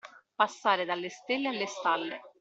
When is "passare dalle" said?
0.35-1.09